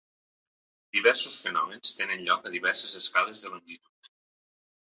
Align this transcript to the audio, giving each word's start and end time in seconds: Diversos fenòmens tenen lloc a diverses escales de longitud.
Diversos 0.97 1.35
fenòmens 1.43 1.93
tenen 1.99 2.25
lloc 2.29 2.49
a 2.51 2.55
diverses 2.57 2.99
escales 3.03 3.45
de 3.45 3.55
longitud. 3.55 4.13